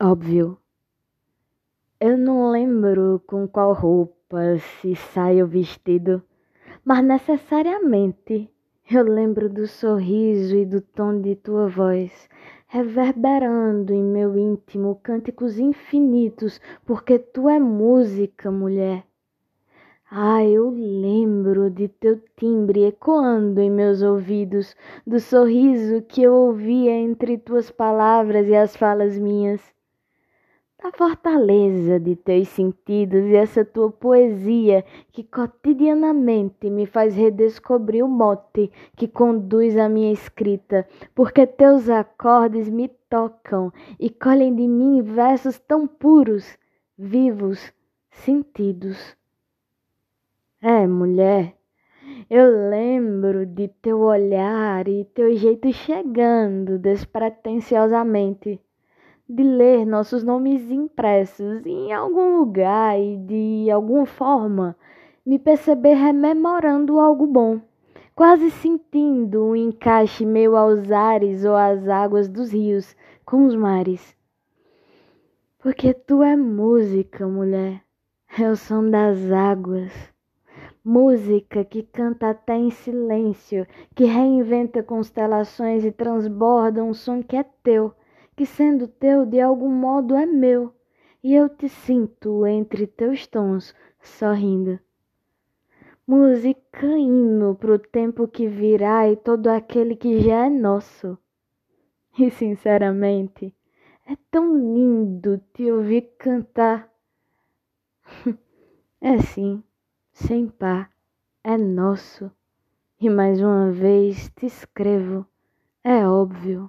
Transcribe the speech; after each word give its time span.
Óbvio. 0.00 0.56
Eu 1.98 2.16
não 2.16 2.52
lembro 2.52 3.20
com 3.26 3.48
qual 3.48 3.72
roupa, 3.72 4.56
se 4.56 4.94
saio 4.94 5.44
vestido, 5.44 6.22
mas 6.84 7.04
necessariamente 7.04 8.48
eu 8.88 9.02
lembro 9.02 9.48
do 9.48 9.66
sorriso 9.66 10.54
e 10.54 10.64
do 10.64 10.80
tom 10.80 11.20
de 11.20 11.34
tua 11.34 11.66
voz, 11.66 12.28
reverberando 12.68 13.92
em 13.92 14.04
meu 14.04 14.38
íntimo 14.38 15.00
cânticos 15.02 15.58
infinitos, 15.58 16.60
porque 16.86 17.18
tu 17.18 17.48
é 17.48 17.58
música, 17.58 18.52
mulher. 18.52 19.04
Ah, 20.08 20.44
eu 20.44 20.70
lembro 20.70 21.68
de 21.68 21.88
teu 21.88 22.22
timbre 22.36 22.84
ecoando 22.84 23.60
em 23.60 23.68
meus 23.68 24.00
ouvidos, 24.00 24.76
do 25.04 25.18
sorriso 25.18 26.02
que 26.02 26.22
eu 26.22 26.32
ouvia 26.32 26.92
entre 26.92 27.36
tuas 27.36 27.68
palavras 27.68 28.46
e 28.46 28.54
as 28.54 28.76
falas 28.76 29.18
minhas 29.18 29.76
da 30.80 30.92
fortaleza 30.92 31.98
de 31.98 32.14
teus 32.14 32.46
sentidos 32.48 33.24
e 33.24 33.34
essa 33.34 33.64
tua 33.64 33.90
poesia 33.90 34.84
que 35.10 35.24
cotidianamente 35.24 36.70
me 36.70 36.86
faz 36.86 37.16
redescobrir 37.16 38.04
o 38.04 38.08
mote 38.08 38.70
que 38.96 39.08
conduz 39.08 39.76
a 39.76 39.88
minha 39.88 40.12
escrita, 40.12 40.86
porque 41.16 41.46
teus 41.48 41.90
acordes 41.90 42.68
me 42.68 42.88
tocam 43.10 43.72
e 43.98 44.08
colhem 44.08 44.54
de 44.54 44.68
mim 44.68 45.02
versos 45.02 45.58
tão 45.58 45.84
puros, 45.84 46.56
vivos, 46.96 47.72
sentidos. 48.10 49.16
É, 50.62 50.86
mulher, 50.86 51.56
eu 52.30 52.70
lembro 52.70 53.44
de 53.46 53.66
teu 53.82 53.98
olhar 54.00 54.86
e 54.86 55.04
teu 55.06 55.34
jeito 55.34 55.72
chegando 55.72 56.78
despretensiosamente 56.78 58.60
de 59.28 59.42
ler 59.42 59.84
nossos 59.84 60.24
nomes 60.24 60.70
impressos 60.70 61.66
em 61.66 61.92
algum 61.92 62.38
lugar 62.38 62.98
e 62.98 63.18
de 63.18 63.70
alguma 63.70 64.06
forma 64.06 64.74
me 65.24 65.38
perceber 65.38 65.92
rememorando 65.92 66.98
algo 66.98 67.26
bom, 67.26 67.60
quase 68.14 68.50
sentindo 68.50 69.44
um 69.44 69.54
encaixe 69.54 70.24
meio 70.24 70.56
aos 70.56 70.90
ares 70.90 71.44
ou 71.44 71.54
às 71.54 71.86
águas 71.86 72.26
dos 72.26 72.52
rios 72.52 72.96
com 73.26 73.44
os 73.44 73.54
mares. 73.54 74.16
Porque 75.58 75.92
tu 75.92 76.22
é 76.22 76.34
música, 76.34 77.28
mulher, 77.28 77.82
é 78.38 78.48
o 78.48 78.56
som 78.56 78.88
das 78.88 79.30
águas. 79.30 79.92
Música 80.82 81.66
que 81.66 81.82
canta 81.82 82.30
até 82.30 82.56
em 82.56 82.70
silêncio, 82.70 83.66
que 83.94 84.04
reinventa 84.04 84.82
constelações 84.82 85.84
e 85.84 85.92
transborda 85.92 86.82
um 86.82 86.94
som 86.94 87.22
que 87.22 87.36
é 87.36 87.44
teu 87.62 87.92
que 88.38 88.46
sendo 88.46 88.86
teu 88.86 89.26
de 89.26 89.40
algum 89.40 89.68
modo 89.68 90.14
é 90.14 90.24
meu, 90.24 90.72
e 91.20 91.34
eu 91.34 91.48
te 91.48 91.68
sinto 91.68 92.46
entre 92.46 92.86
teus 92.86 93.26
tons, 93.26 93.74
sorrindo. 94.00 94.78
Música 96.06 96.86
hino 96.86 97.56
pro 97.56 97.80
tempo 97.80 98.28
que 98.28 98.46
virá 98.46 99.10
e 99.10 99.16
todo 99.16 99.48
aquele 99.48 99.96
que 99.96 100.20
já 100.20 100.46
é 100.46 100.48
nosso. 100.48 101.18
E 102.16 102.30
sinceramente, 102.30 103.52
é 104.06 104.16
tão 104.30 104.56
lindo 104.56 105.42
te 105.52 105.68
ouvir 105.72 106.02
cantar. 106.16 106.88
É 109.00 109.18
sim, 109.18 109.62
sem 110.12 110.48
par, 110.48 110.92
é 111.42 111.56
nosso. 111.56 112.30
E 113.00 113.08
mais 113.10 113.40
uma 113.40 113.70
vez 113.72 114.28
te 114.30 114.46
escrevo, 114.46 115.26
é 115.84 116.06
óbvio. 116.06 116.68